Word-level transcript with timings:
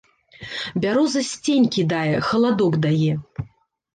Бяроза 0.85 1.21
сцень 1.31 1.69
кідае, 1.75 2.15
халадок 2.31 2.73
дае. 2.87 3.13